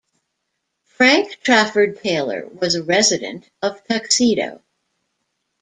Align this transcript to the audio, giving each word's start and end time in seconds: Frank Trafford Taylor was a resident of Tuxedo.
Frank 0.85 1.41
Trafford 1.43 2.01
Taylor 2.01 2.47
was 2.47 2.73
a 2.73 2.81
resident 2.81 3.47
of 3.61 3.85
Tuxedo. 3.87 4.63